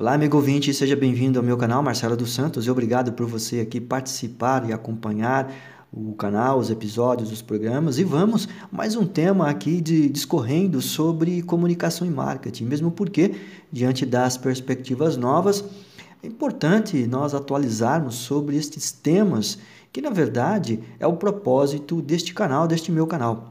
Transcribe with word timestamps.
Olá, 0.00 0.14
amigo 0.14 0.38
ouvinte, 0.38 0.72
seja 0.72 0.96
bem-vindo 0.96 1.38
ao 1.38 1.44
meu 1.44 1.58
canal 1.58 1.82
Marcelo 1.82 2.16
dos 2.16 2.32
Santos 2.32 2.64
e 2.64 2.70
obrigado 2.70 3.12
por 3.12 3.26
você 3.26 3.60
aqui 3.60 3.78
participar 3.78 4.66
e 4.66 4.72
acompanhar 4.72 5.52
o 5.92 6.14
canal, 6.14 6.58
os 6.58 6.70
episódios, 6.70 7.30
os 7.30 7.42
programas 7.42 7.98
e 7.98 8.02
vamos 8.02 8.48
mais 8.72 8.96
um 8.96 9.04
tema 9.04 9.50
aqui 9.50 9.78
de 9.78 10.08
discorrendo 10.08 10.80
sobre 10.80 11.42
comunicação 11.42 12.06
e 12.06 12.10
marketing, 12.10 12.64
mesmo 12.64 12.90
porque 12.90 13.34
diante 13.70 14.06
das 14.06 14.38
perspectivas 14.38 15.18
novas 15.18 15.62
é 16.22 16.26
importante 16.26 17.06
nós 17.06 17.34
atualizarmos 17.34 18.14
sobre 18.14 18.56
estes 18.56 18.90
temas 18.90 19.58
que 19.92 20.00
na 20.00 20.08
verdade 20.08 20.80
é 20.98 21.06
o 21.06 21.18
propósito 21.18 22.00
deste 22.00 22.32
canal, 22.32 22.66
deste 22.66 22.90
meu 22.90 23.06
canal. 23.06 23.49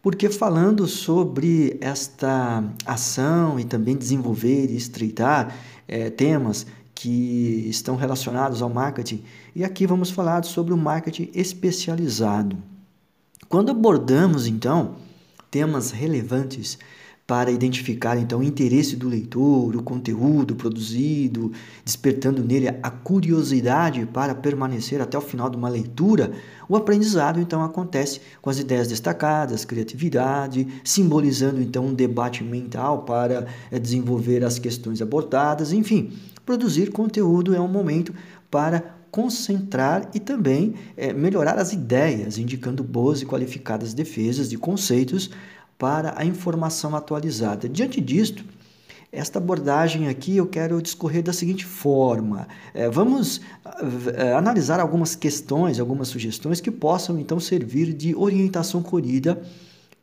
Porque 0.00 0.30
falando 0.30 0.86
sobre 0.86 1.76
esta 1.80 2.64
ação 2.86 3.58
e 3.58 3.64
também 3.64 3.96
desenvolver 3.96 4.70
e 4.70 4.76
estreitar 4.76 5.54
é, 5.86 6.08
temas 6.08 6.66
que 6.94 7.66
estão 7.68 7.96
relacionados 7.96 8.60
ao 8.60 8.68
marketing, 8.68 9.22
e 9.54 9.64
aqui 9.64 9.86
vamos 9.86 10.10
falar 10.10 10.44
sobre 10.44 10.72
o 10.72 10.76
marketing 10.76 11.30
especializado. 11.32 12.56
Quando 13.48 13.70
abordamos 13.70 14.46
então 14.46 14.96
temas 15.50 15.90
relevantes 15.90 16.78
para 17.28 17.50
identificar 17.50 18.16
então 18.16 18.38
o 18.40 18.42
interesse 18.42 18.96
do 18.96 19.06
leitor, 19.06 19.76
o 19.76 19.82
conteúdo 19.82 20.56
produzido, 20.56 21.52
despertando 21.84 22.42
nele 22.42 22.68
a 22.82 22.90
curiosidade 22.90 24.06
para 24.06 24.34
permanecer 24.34 24.98
até 25.02 25.18
o 25.18 25.20
final 25.20 25.50
de 25.50 25.56
uma 25.58 25.68
leitura, 25.68 26.32
o 26.66 26.74
aprendizado 26.74 27.38
então 27.38 27.62
acontece 27.62 28.22
com 28.40 28.48
as 28.48 28.58
ideias 28.58 28.88
destacadas, 28.88 29.66
criatividade, 29.66 30.66
simbolizando 30.82 31.60
então 31.60 31.88
um 31.88 31.92
debate 31.92 32.42
mental 32.42 33.02
para 33.02 33.46
é, 33.70 33.78
desenvolver 33.78 34.42
as 34.42 34.58
questões 34.58 35.02
abordadas, 35.02 35.70
enfim, 35.70 36.14
produzir 36.46 36.90
conteúdo 36.90 37.54
é 37.54 37.60
um 37.60 37.68
momento 37.68 38.14
para 38.50 38.96
concentrar 39.10 40.10
e 40.14 40.20
também 40.20 40.74
é, 40.96 41.12
melhorar 41.12 41.58
as 41.58 41.74
ideias, 41.74 42.38
indicando 42.38 42.82
boas 42.82 43.20
e 43.20 43.26
qualificadas 43.26 43.92
defesas 43.92 44.48
de 44.48 44.56
conceitos 44.56 45.30
para 45.78 46.14
a 46.18 46.24
informação 46.24 46.96
atualizada. 46.96 47.68
Diante 47.68 48.00
disto, 48.00 48.44
esta 49.10 49.38
abordagem 49.38 50.08
aqui 50.08 50.36
eu 50.36 50.46
quero 50.46 50.82
discorrer 50.82 51.22
da 51.22 51.32
seguinte 51.32 51.64
forma: 51.64 52.46
é, 52.74 52.90
vamos 52.90 53.40
é, 54.14 54.34
analisar 54.34 54.80
algumas 54.80 55.14
questões, 55.14 55.80
algumas 55.80 56.08
sugestões 56.08 56.60
que 56.60 56.70
possam 56.70 57.18
então 57.18 57.40
servir 57.40 57.94
de 57.94 58.14
orientação 58.14 58.82
corrida 58.82 59.40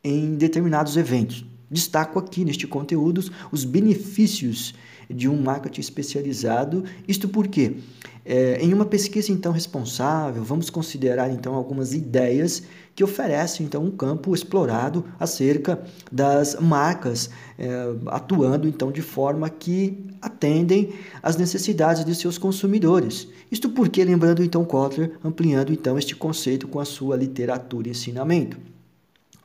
em 0.02 0.34
determinados 0.34 0.96
eventos. 0.96 1.44
Destaco 1.70 2.18
aqui 2.18 2.44
neste 2.44 2.66
conteúdo 2.66 3.22
os 3.52 3.64
benefícios 3.64 4.74
de 5.08 5.28
um 5.28 5.40
marketing 5.40 5.80
especializado. 5.80 6.84
Isto 7.06 7.28
porque, 7.28 7.76
é, 8.24 8.58
em 8.60 8.72
uma 8.72 8.84
pesquisa 8.84 9.32
então 9.32 9.52
responsável, 9.52 10.42
vamos 10.42 10.70
considerar 10.70 11.30
então 11.30 11.54
algumas 11.54 11.92
ideias 11.94 12.62
que 12.94 13.04
oferecem 13.04 13.66
então 13.66 13.84
um 13.84 13.90
campo 13.90 14.34
explorado 14.34 15.04
acerca 15.20 15.82
das 16.10 16.58
marcas 16.58 17.28
é, 17.58 17.68
atuando 18.06 18.66
então 18.66 18.90
de 18.90 19.02
forma 19.02 19.50
que 19.50 20.06
atendem 20.20 20.94
às 21.22 21.36
necessidades 21.36 22.04
de 22.04 22.14
seus 22.14 22.38
consumidores. 22.38 23.28
Isto 23.50 23.68
porque, 23.68 24.02
lembrando 24.02 24.42
então 24.42 24.64
Kotler, 24.64 25.12
ampliando 25.22 25.72
então 25.72 25.98
este 25.98 26.16
conceito 26.16 26.66
com 26.66 26.80
a 26.80 26.84
sua 26.84 27.16
literatura 27.16 27.88
e 27.88 27.90
ensinamento 27.90 28.75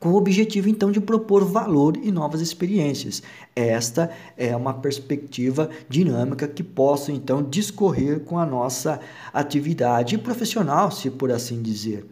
com 0.02 0.08
o 0.08 0.16
objetivo 0.16 0.68
então 0.68 0.90
de 0.90 1.00
propor 1.00 1.44
valor 1.44 1.96
e 2.02 2.10
novas 2.10 2.40
experiências. 2.40 3.22
Esta 3.54 4.10
é 4.36 4.54
uma 4.56 4.74
perspectiva 4.74 5.70
dinâmica 5.88 6.48
que 6.48 6.64
possa 6.64 7.12
então 7.12 7.40
discorrer 7.40 8.18
com 8.18 8.36
a 8.36 8.44
nossa 8.44 8.98
atividade 9.32 10.18
profissional, 10.18 10.90
se 10.90 11.08
por 11.08 11.30
assim 11.30 11.62
dizer. 11.62 12.04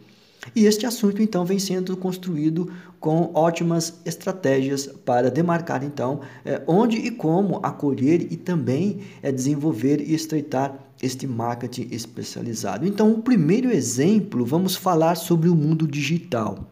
E 0.55 0.65
este 0.65 0.85
assunto 0.85 1.21
então 1.21 1.43
vem 1.43 1.59
sendo 1.59 1.97
construído 1.97 2.71
com 2.97 3.29
ótimas 3.33 3.99
estratégias 4.05 4.87
para 4.87 5.29
demarcar 5.29 5.83
então 5.83 6.21
é, 6.45 6.61
onde 6.65 6.95
e 6.95 7.11
como 7.11 7.59
acolher 7.61 8.25
e 8.31 8.37
também 8.37 9.01
é, 9.21 9.33
desenvolver 9.33 9.99
e 9.99 10.13
estreitar 10.13 10.79
este 11.03 11.27
marketing 11.27 11.89
especializado. 11.91 12.87
Então, 12.87 13.11
o 13.11 13.21
primeiro 13.21 13.69
exemplo, 13.69 14.45
vamos 14.45 14.77
falar 14.77 15.15
sobre 15.15 15.49
o 15.49 15.55
mundo 15.55 15.85
digital. 15.85 16.71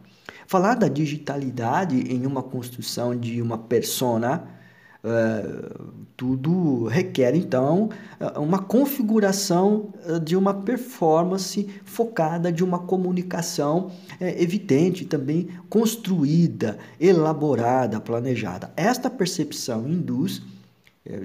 Falar 0.50 0.74
da 0.74 0.88
digitalidade 0.88 1.96
em 2.12 2.26
uma 2.26 2.42
construção 2.42 3.16
de 3.16 3.40
uma 3.40 3.56
persona, 3.56 4.48
uh, 5.04 5.94
tudo 6.16 6.86
requer 6.86 7.36
então 7.36 7.88
eh, 8.18 8.36
uma 8.36 8.58
configuração 8.58 9.94
eh, 10.04 10.18
de 10.18 10.34
uma 10.34 10.52
performance 10.52 11.68
focada, 11.84 12.50
de 12.50 12.64
uma 12.64 12.80
comunicação 12.80 13.92
evidente, 14.20 15.04
também 15.04 15.48
construída, 15.68 16.78
elaborada, 16.98 18.00
planejada. 18.00 18.72
Esta 18.76 19.08
percepção 19.08 19.88
induz 19.88 20.42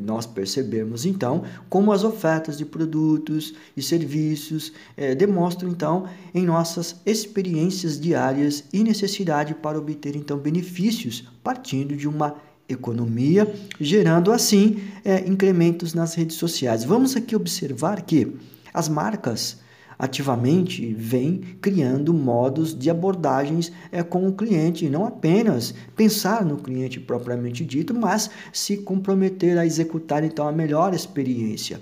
nós 0.02 0.26
percebemos 0.26 1.06
então 1.06 1.44
como 1.70 1.92
as 1.92 2.04
ofertas 2.04 2.58
de 2.58 2.66
produtos 2.66 3.54
e 3.76 3.82
serviços 3.82 4.72
é, 4.96 5.14
demonstram 5.14 5.70
então 5.70 6.08
em 6.34 6.46
nossas 6.46 6.96
experiências 7.06 8.00
diárias 8.00 8.64
e 8.72 8.84
necessidade 8.84 9.54
para 9.54 9.78
obter 9.78 10.16
então 10.16 10.38
benefícios 10.38 11.28
partindo 11.44 11.96
de 11.96 12.08
uma 12.08 12.36
economia, 12.68 13.54
gerando 13.80 14.32
assim 14.32 14.82
é, 15.04 15.28
incrementos 15.28 15.94
nas 15.94 16.16
redes 16.16 16.38
sociais. 16.38 16.84
Vamos 16.84 17.16
aqui 17.16 17.36
observar 17.36 18.02
que 18.02 18.36
as 18.74 18.90
marcas 18.90 19.58
ativamente 19.98 20.94
vem 20.94 21.42
criando 21.62 22.14
modos 22.14 22.78
de 22.78 22.90
abordagens 22.90 23.72
é, 23.92 24.04
com 24.04 24.28
o 24.28 24.34
cliente, 24.34 24.90
não 24.90 25.06
apenas 25.06 25.74
pensar 25.96 26.46
no 26.46 26.58
cliente 26.58 27.00
propriamente 27.00 27.64
dito, 27.66 27.94
mas 27.94 28.30
se 28.52 28.78
comprometer 28.78 29.58
a 29.58 29.66
executar 29.66 30.24
então 30.24 30.48
a 30.48 30.52
melhor 30.52 30.94
experiência 30.94 31.80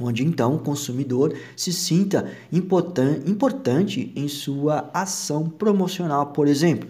onde 0.00 0.24
então 0.24 0.54
o 0.54 0.58
consumidor 0.58 1.34
se 1.56 1.72
sinta 1.72 2.30
importante 2.52 4.12
em 4.14 4.28
sua 4.28 4.90
ação 4.92 5.48
promocional, 5.48 6.26
por 6.26 6.46
exemplo. 6.46 6.88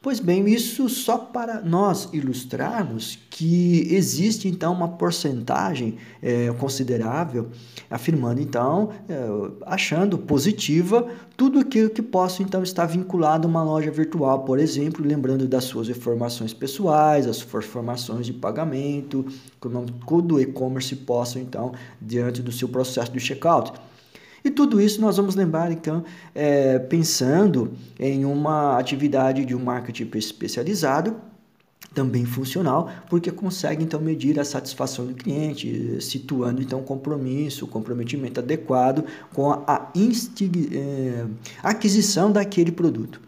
Pois 0.00 0.20
bem, 0.20 0.48
isso 0.48 0.88
só 0.88 1.18
para 1.18 1.60
nós 1.60 2.08
ilustrarmos 2.12 3.18
que 3.28 3.92
existe 3.92 4.46
então 4.46 4.72
uma 4.72 4.86
porcentagem 4.86 5.96
é, 6.22 6.52
considerável, 6.52 7.48
afirmando 7.90 8.40
então, 8.40 8.90
é, 9.08 9.18
achando 9.66 10.16
positiva 10.16 11.04
tudo 11.36 11.58
aquilo 11.58 11.90
que 11.90 12.00
possa 12.00 12.44
então 12.44 12.62
estar 12.62 12.86
vinculado 12.86 13.48
a 13.48 13.50
uma 13.50 13.64
loja 13.64 13.90
virtual, 13.90 14.44
por 14.44 14.60
exemplo, 14.60 15.04
lembrando 15.04 15.48
das 15.48 15.64
suas 15.64 15.88
informações 15.88 16.54
pessoais, 16.54 17.26
as 17.26 17.38
suas 17.38 17.64
informações 17.64 18.24
de 18.24 18.32
pagamento, 18.32 19.26
como 19.58 20.34
o 20.34 20.40
e-commerce 20.40 20.94
possa 20.94 21.40
então 21.40 21.72
diante 22.00 22.40
do 22.40 22.52
seu 22.52 22.68
processo 22.68 23.10
de 23.10 23.18
checkout. 23.18 23.72
E 24.44 24.50
tudo 24.50 24.80
isso 24.80 25.00
nós 25.00 25.16
vamos 25.16 25.34
lembrar, 25.34 25.70
então, 25.72 26.04
é, 26.34 26.78
pensando 26.78 27.72
em 27.98 28.24
uma 28.24 28.78
atividade 28.78 29.44
de 29.44 29.54
um 29.54 29.62
marketing 29.62 30.08
especializado, 30.16 31.16
também 31.94 32.24
funcional, 32.24 32.90
porque 33.08 33.30
consegue 33.30 33.82
então 33.82 34.00
medir 34.00 34.38
a 34.38 34.44
satisfação 34.44 35.06
do 35.06 35.14
cliente, 35.14 36.00
situando 36.00 36.62
então 36.62 36.82
compromisso, 36.82 37.66
comprometimento 37.66 38.40
adequado 38.40 39.04
com 39.32 39.50
a 39.52 39.90
instig... 39.94 40.70
é, 40.72 41.26
aquisição 41.62 42.30
daquele 42.30 42.70
produto. 42.70 43.27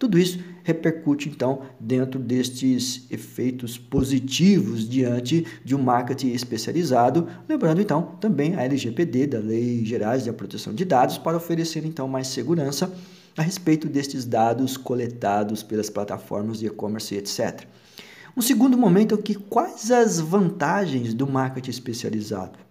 Tudo 0.00 0.18
isso 0.18 0.38
repercute 0.62 1.28
então 1.28 1.60
dentro 1.78 2.18
destes 2.18 3.04
efeitos 3.10 3.76
positivos 3.76 4.88
diante 4.88 5.46
de 5.62 5.76
um 5.76 5.82
marketing 5.82 6.28
especializado, 6.32 7.28
lembrando 7.46 7.82
então 7.82 8.16
também 8.18 8.54
a 8.54 8.62
LGPD, 8.62 9.26
da 9.26 9.38
Lei 9.38 9.84
Gerais 9.84 10.24
de 10.24 10.32
Proteção 10.32 10.72
de 10.72 10.86
Dados, 10.86 11.18
para 11.18 11.36
oferecer 11.36 11.84
então 11.84 12.08
mais 12.08 12.28
segurança 12.28 12.90
a 13.36 13.42
respeito 13.42 13.88
destes 13.88 14.24
dados 14.24 14.78
coletados 14.78 15.62
pelas 15.62 15.90
plataformas 15.90 16.60
de 16.60 16.66
e-commerce, 16.66 17.14
etc. 17.14 17.66
Um 18.34 18.40
segundo 18.40 18.78
momento 18.78 19.14
é 19.14 19.18
que 19.18 19.34
quais 19.34 19.90
as 19.90 20.18
vantagens 20.18 21.12
do 21.12 21.26
marketing 21.26 21.72
especializado? 21.72 22.69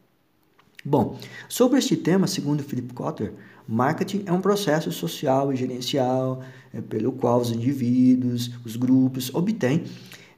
Bom, 0.89 1.19
sobre 1.47 1.77
este 1.77 1.95
tema, 1.95 2.25
segundo 2.25 2.63
Philip 2.63 2.95
Kotler, 2.95 3.31
marketing 3.67 4.23
é 4.25 4.33
um 4.33 4.41
processo 4.41 4.91
social 4.91 5.53
e 5.53 5.55
gerencial 5.55 6.41
é, 6.73 6.81
pelo 6.81 7.11
qual 7.11 7.39
os 7.39 7.51
indivíduos, 7.51 8.49
os 8.65 8.75
grupos 8.75 9.31
obtêm 9.35 9.83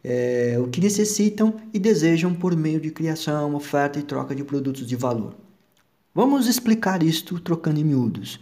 é, 0.03 0.57
o 0.59 0.67
que 0.67 0.81
necessitam 0.81 1.53
e 1.73 1.79
desejam 1.79 2.33
por 2.33 2.53
meio 2.53 2.81
de 2.81 2.91
criação, 2.91 3.55
oferta 3.55 3.97
e 3.97 4.03
troca 4.03 4.35
de 4.35 4.43
produtos 4.43 4.85
de 4.85 4.95
valor. 4.97 5.35
Vamos 6.13 6.47
explicar 6.47 7.01
isto 7.01 7.39
trocando 7.39 7.79
em 7.79 7.85
miúdos. 7.85 8.37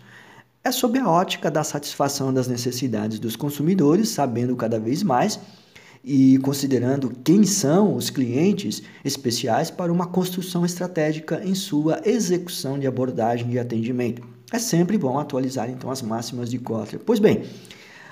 É 0.63 0.71
sob 0.71 0.97
a 0.97 1.07
ótica 1.07 1.51
da 1.51 1.63
satisfação 1.63 2.33
das 2.33 2.47
necessidades 2.47 3.19
dos 3.19 3.35
consumidores, 3.35 4.09
sabendo 4.09 4.55
cada 4.55 4.79
vez 4.79 5.03
mais 5.03 5.39
e 6.03 6.37
considerando 6.39 7.11
quem 7.23 7.43
são 7.43 7.95
os 7.95 8.09
clientes 8.09 8.81
especiais 9.03 9.69
para 9.69 9.91
uma 9.91 10.07
construção 10.07 10.65
estratégica 10.65 11.41
em 11.43 11.53
sua 11.53 12.01
execução 12.05 12.79
de 12.79 12.87
abordagem 12.87 13.51
e 13.51 13.59
atendimento. 13.59 14.21
É 14.51 14.57
sempre 14.57 14.97
bom 14.97 15.19
atualizar 15.19 15.69
então 15.69 15.91
as 15.91 16.01
máximas 16.01 16.49
de 16.49 16.57
Kotler. 16.57 17.01
Pois 17.05 17.19
bem, 17.19 17.43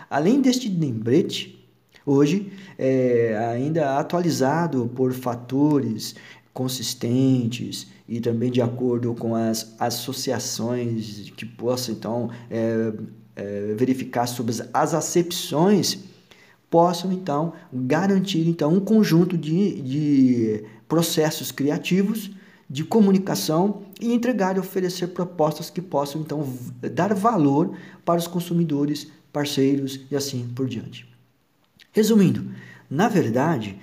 além 0.09 0.41
deste 0.41 0.69
lembrete, 0.69 1.65
hoje 2.05 2.51
é 2.77 3.37
ainda 3.51 3.97
atualizado 3.97 4.91
por 4.95 5.13
fatores 5.13 6.15
consistentes 6.53 7.87
e 8.07 8.19
também 8.19 8.51
de 8.51 8.61
acordo 8.61 9.13
com 9.13 9.35
as 9.35 9.75
associações 9.79 11.31
que 11.35 11.45
possam 11.45 11.95
então 11.95 12.29
é, 12.49 12.93
é, 13.35 13.75
verificar 13.75 14.27
sobre 14.27 14.55
as 14.73 14.93
acepções 14.93 15.99
possam 16.69 17.11
então 17.11 17.53
garantir 17.71 18.47
então 18.47 18.73
um 18.73 18.79
conjunto 18.79 19.37
de, 19.37 19.81
de 19.81 20.63
processos 20.87 21.51
criativos 21.51 22.31
de 22.69 22.83
comunicação 22.83 23.83
e 23.99 24.13
entregar 24.13 24.57
e 24.57 24.59
oferecer 24.59 25.07
propostas 25.07 25.69
que 25.69 25.81
possam 25.81 26.21
então 26.21 26.53
dar 26.93 27.13
valor 27.13 27.77
para 28.03 28.19
os 28.19 28.27
consumidores, 28.27 29.07
parceiros 29.31 30.01
e 30.11 30.15
assim 30.15 30.49
por 30.53 30.67
diante. 30.67 31.07
Resumindo, 31.93 32.51
na 32.89 33.07
verdade, 33.07 33.79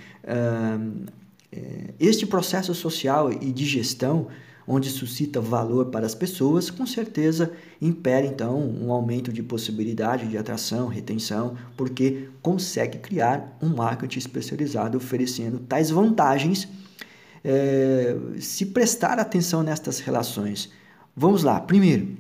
este 1.98 2.26
processo 2.26 2.75
social 2.75 3.32
e 3.32 3.50
de 3.52 3.64
gestão 3.64 4.28
onde 4.66 4.90
suscita 4.90 5.40
valor 5.40 5.87
para 5.87 6.06
as 6.06 6.14
pessoas, 6.14 6.70
com 6.70 6.87
certeza 6.87 7.52
impera 7.81 8.26
então 8.26 8.58
um 8.58 8.90
aumento 8.90 9.32
de 9.32 9.43
possibilidade 9.43 10.26
de 10.28 10.38
atração, 10.38 10.88
retenção, 10.88 11.56
porque 11.76 12.28
consegue 12.40 12.99
criar 12.99 13.56
um 13.61 13.69
marketing 13.69 14.19
especializado 14.19 14.96
oferecendo 14.96 15.58
tais 15.58 15.90
vantagens. 15.90 16.69
É, 17.43 18.16
se 18.40 18.66
prestar 18.66 19.19
atenção 19.19 19.62
nestas 19.62 20.00
relações, 20.00 20.70
vamos 21.14 21.43
lá. 21.43 21.61
Primeiro, 21.61 22.16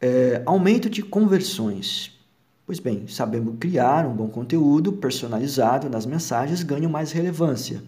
é, 0.00 0.42
aumento 0.44 0.90
de 0.90 1.02
conversões. 1.02 2.18
Pois 2.66 2.80
bem, 2.80 3.06
sabemos 3.06 3.56
criar 3.58 4.06
um 4.06 4.14
bom 4.14 4.28
conteúdo 4.28 4.92
personalizado 4.92 5.88
nas 5.88 6.06
mensagens 6.06 6.62
ganha 6.62 6.88
mais 6.88 7.12
relevância 7.12 7.82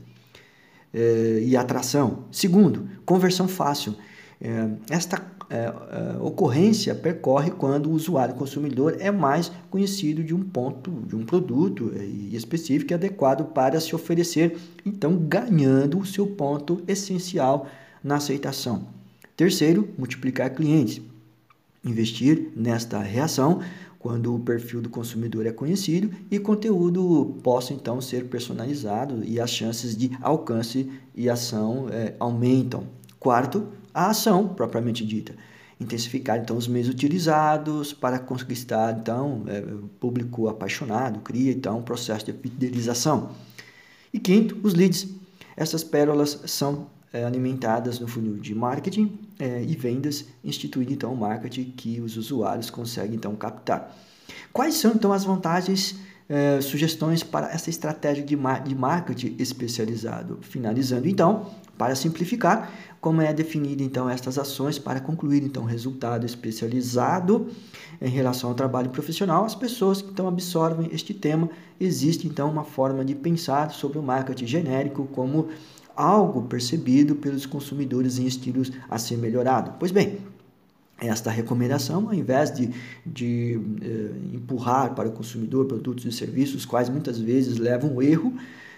eh, 0.95 1.41
e 1.45 1.57
atração. 1.57 2.25
Segundo, 2.31 2.87
conversão 3.07 3.49
fácil. 3.49 3.95
Eh, 4.39 4.69
esta 4.91 5.25
eh, 5.49 5.73
ocorrência 6.21 6.95
percorre 6.95 7.51
quando 7.51 7.91
o 7.91 7.93
usuário 7.93 8.35
consumidor 8.35 8.97
é 9.01 9.11
mais 9.11 9.51
conhecido 9.71 10.23
de 10.23 10.35
um 10.35 10.43
ponto, 10.43 10.91
de 11.07 11.17
um 11.17 11.25
produto 11.25 11.93
específico 12.31 12.93
e 12.93 12.95
adequado 12.95 13.53
para 13.53 13.81
se 13.81 13.95
oferecer, 13.95 14.59
então 14.85 15.17
ganhando 15.17 15.99
o 15.99 16.05
seu 16.05 16.27
ponto 16.27 16.83
essencial 16.87 17.67
na 18.05 18.17
aceitação. 18.17 18.87
Terceiro, 19.35 19.89
multiplicar 19.97 20.51
clientes. 20.51 21.01
Investir 21.83 22.51
nesta 22.55 22.99
reação 22.99 23.61
quando 24.03 24.35
o 24.35 24.41
perfil 24.41 24.83
do 24.83 24.91
consumidor 24.91 25.47
é 25.47 25.53
conhecido 25.53 26.11
e 26.29 26.37
conteúdo 26.41 27.39
possa 27.41 27.73
então 27.73 28.01
ser 28.01 28.25
personalizado 28.25 29.23
e 29.25 29.39
as 29.39 29.49
chances 29.49 29.97
de 29.97 30.11
alcance 30.21 30.91
e 31.15 31.31
ação 31.31 31.87
é, 31.89 32.13
aumentam. 32.19 32.85
Quarto, 33.21 33.69
a 33.95 34.11
ação 34.11 34.49
propriamente 34.49 35.07
dita. 35.07 35.37
Intensificar 35.81 36.39
então 36.39 36.57
os 36.57 36.67
meios 36.67 36.89
utilizados 36.89 37.93
para 37.93 38.19
conquistar 38.19 38.99
então 38.99 39.45
é, 39.47 39.63
público 40.01 40.49
apaixonado, 40.49 41.21
cria 41.21 41.53
então 41.53 41.79
um 41.79 41.83
processo 41.83 42.27
de 42.27 42.33
fidelização. 42.33 43.31
E 44.13 44.19
quinto, 44.19 44.59
os 44.65 44.75
leads. 44.75 45.09
Essas 45.57 45.85
pérolas 45.85 46.41
são 46.47 46.89
é, 47.13 47.25
alimentadas 47.25 48.01
no 48.01 48.09
funil 48.09 48.35
de 48.35 48.55
marketing 48.55 49.19
é, 49.39 49.63
e 49.63 49.77
vendas, 49.77 50.25
instituindo 50.43 50.93
então 50.93 51.13
o 51.13 51.17
marketing 51.17 51.73
que 51.77 52.01
os 52.01 52.17
usuários 52.17 52.71
conseguem 52.71 53.17
então 53.17 53.35
captar. 53.37 53.95
Quais 54.53 54.75
são 54.75 54.93
então 54.93 55.13
as 55.13 55.25
vantagens, 55.25 55.97
é, 56.29 56.61
sugestões 56.61 57.23
para 57.23 57.51
essa 57.51 57.69
estratégia 57.69 58.25
de, 58.25 58.37
de 58.37 58.75
marketing 58.75 59.37
especializado? 59.39 60.39
Finalizando 60.43 61.09
então, 61.09 61.51
para 61.77 61.95
simplificar, 61.95 62.71
como 63.01 63.21
é 63.21 63.33
definida 63.33 63.83
então 63.83 64.09
estas 64.09 64.39
ações 64.39 64.79
para 64.79 65.01
concluir 65.01 65.43
então 65.43 65.65
resultado 65.65 66.25
especializado 66.25 67.49
em 68.01 68.09
relação 68.09 68.51
ao 68.51 68.55
trabalho 68.55 68.91
profissional, 68.91 69.45
as 69.45 69.55
pessoas 69.55 70.01
que 70.01 70.11
então 70.11 70.29
absorvem 70.29 70.89
este 70.93 71.13
tema, 71.13 71.51
existe 71.81 72.27
então 72.29 72.49
uma 72.49 72.63
forma 72.63 73.05
de 73.05 73.15
pensar 73.15 73.73
sobre 73.73 73.99
o 73.99 74.03
marketing 74.03 74.47
genérico 74.47 75.07
como 75.13 75.49
algo 75.97 76.43
percebido 76.43 77.15
pelos 77.15 77.47
consumidores 77.47 78.19
em 78.19 78.27
estilos 78.27 78.71
a 78.89 78.99
ser 78.99 79.17
melhorado. 79.17 79.75
Pois 79.79 79.91
bem, 79.91 80.19
esta 80.99 81.31
recomendação, 81.31 82.07
ao 82.07 82.15
invés 82.15 82.55
de, 82.55 82.71
de 83.05 83.61
eh, 83.83 84.35
empurrar 84.35 84.95
para 84.95 85.09
o 85.09 85.13
consumidor 85.13 85.67
produtos 85.67 86.05
e 86.05 86.13
serviços, 86.13 86.65
quais 86.65 86.89
muitas 86.89 87.19
vezes 87.19 87.59
levam 87.59 88.01
erro 88.01 88.33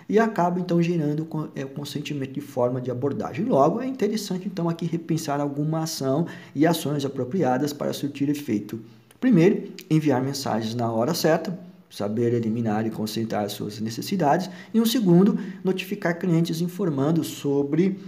e 0.09 0.19
acabam 0.19 0.61
então 0.61 0.83
gerando 0.83 1.27
o 1.31 1.49
é, 1.55 1.65
consentimento 1.65 2.33
de 2.33 2.41
forma 2.41 2.81
de 2.81 2.91
abordagem. 2.91 3.45
Logo, 3.45 3.81
é 3.81 3.87
interessante 3.87 4.47
então 4.47 4.69
aqui 4.69 4.87
repensar 4.87 5.41
alguma 5.41 5.83
ação 5.83 6.27
e 6.55 6.67
ações 6.67 7.05
apropriadas 7.05 7.73
para 7.73 7.93
surtir 7.93 8.29
efeito. 8.29 8.81
Primeiro, 9.21 9.73
enviar 9.91 10.23
mensagens 10.23 10.75
na 10.75 10.91
hora 10.91 11.15
certa, 11.15 11.59
saber 11.95 12.35
eliminar 12.35 12.87
e 12.87 12.91
concentrar 12.91 13.49
suas 13.49 13.81
necessidades. 13.81 14.51
E 14.73 14.81
um 14.81 14.87
segundo, 14.87 15.39
notificar 15.63 16.19
clientes 16.19 16.61
informando 16.61 17.23
sobre 17.23 17.99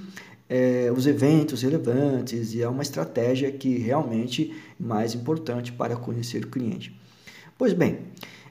é, 0.48 0.92
os 0.94 1.06
eventos 1.06 1.62
relevantes 1.62 2.52
e 2.54 2.62
é 2.62 2.68
uma 2.68 2.82
estratégia 2.82 3.50
que 3.50 3.78
realmente 3.78 4.52
é 4.52 4.82
mais 4.82 5.14
importante 5.14 5.72
para 5.72 5.96
conhecer 5.96 6.44
o 6.44 6.48
cliente. 6.48 6.98
Pois 7.56 7.72
bem, 7.72 8.00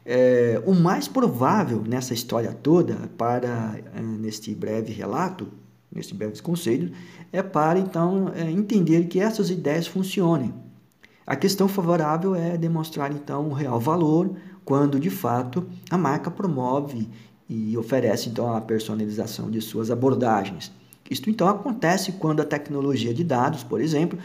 é, 0.06 0.62
o 0.66 0.74
mais 0.74 1.08
provável 1.08 1.84
nessa 1.86 2.14
história 2.14 2.54
toda, 2.54 2.96
para 3.18 3.80
é, 3.94 4.02
neste 4.02 4.56
breve 4.56 4.94
relato, 4.94 5.48
neste 5.92 6.14
breve 6.14 6.42
conselho, 6.42 6.92
é 7.32 7.42
para 7.42 7.80
então 7.80 8.32
entender 8.50 9.06
que 9.06 9.20
essas 9.20 9.50
ideias 9.50 9.88
funcionem. 9.88 10.54
A 11.26 11.36
questão 11.36 11.68
favorável 11.68 12.36
é 12.36 12.56
demonstrar 12.56 13.12
então 13.12 13.50
o 13.50 13.54
real 13.54 13.80
valor, 13.80 14.36
quando 14.66 15.00
de 15.00 15.12
fato 15.12 15.66
a 15.90 15.98
marca 15.98 16.30
promove 16.30 17.08
e 17.48 17.78
oferece 17.78 18.28
então 18.28 18.54
a 18.54 18.60
personalização 18.60 19.50
de 19.50 19.62
suas 19.62 19.92
abordagens. 19.92 20.72
Isto 21.10 21.30
então 21.30 21.48
acontece 21.48 22.14
quando 22.14 22.42
a 22.42 22.46
tecnologia 22.46 23.14
de 23.14 23.24
dados, 23.24 23.64
por 23.64 23.80
exemplo, 23.80 24.18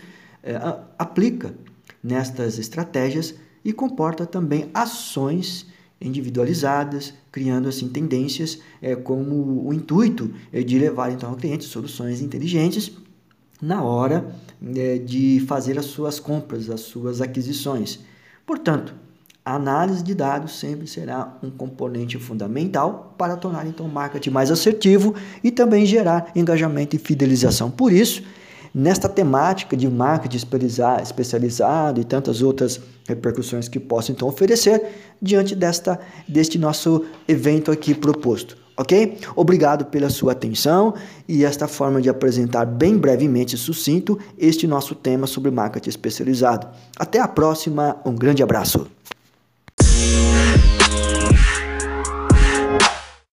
é, 0.42 0.56
aplica 0.98 1.54
nestas 2.02 2.58
estratégias 2.58 3.34
e 3.62 3.72
comporta 3.72 4.24
também 4.24 4.70
ações 4.72 5.66
individualizadas, 6.00 7.12
criando 7.30 7.68
assim 7.68 7.88
tendências 7.88 8.58
é, 8.80 8.96
como 8.96 9.68
o 9.68 9.74
intuito 9.74 10.32
é, 10.50 10.62
de 10.62 10.78
levar 10.78 11.12
então 11.12 11.28
ao 11.28 11.36
cliente 11.36 11.64
soluções 11.64 12.22
inteligentes 12.22 12.90
na 13.60 13.82
hora 13.82 14.34
de 15.04 15.44
fazer 15.46 15.78
as 15.78 15.84
suas 15.84 16.18
compras, 16.18 16.70
as 16.70 16.80
suas 16.80 17.20
aquisições. 17.20 18.00
Portanto, 18.46 18.94
a 19.44 19.54
análise 19.54 20.02
de 20.02 20.14
dados 20.14 20.58
sempre 20.58 20.86
será 20.86 21.36
um 21.42 21.50
componente 21.50 22.18
fundamental 22.18 23.14
para 23.16 23.36
tornar 23.36 23.66
então 23.66 23.86
o 23.86 23.88
marketing 23.88 24.30
mais 24.30 24.50
assertivo 24.50 25.14
e 25.42 25.50
também 25.50 25.86
gerar 25.86 26.30
engajamento 26.36 26.94
e 26.94 26.98
fidelização. 26.98 27.70
Por 27.70 27.92
isso, 27.92 28.22
nesta 28.74 29.08
temática 29.08 29.76
de 29.76 29.88
marketing 29.88 30.36
especializado 31.02 32.00
e 32.00 32.04
tantas 32.04 32.42
outras 32.42 32.80
repercussões 33.08 33.68
que 33.68 33.80
posso 33.80 34.12
então 34.12 34.28
oferecer 34.28 34.82
diante 35.20 35.54
desta 35.54 35.98
deste 36.28 36.58
nosso 36.58 37.04
evento 37.26 37.72
aqui 37.72 37.94
proposto. 37.94 38.56
Ok? 38.76 39.18
Obrigado 39.36 39.86
pela 39.86 40.08
sua 40.08 40.32
atenção 40.32 40.94
e 41.28 41.44
esta 41.44 41.68
forma 41.68 42.00
de 42.00 42.08
apresentar 42.08 42.64
bem 42.64 42.96
brevemente 42.96 43.54
e 43.54 43.58
sucinto 43.58 44.18
este 44.38 44.66
nosso 44.66 44.94
tema 44.94 45.26
sobre 45.26 45.50
marketing 45.50 45.90
especializado. 45.90 46.68
Até 46.98 47.20
a 47.20 47.28
próxima, 47.28 48.00
um 48.06 48.14
grande 48.14 48.42
abraço. 48.42 48.86
Yeah. 50.00 50.39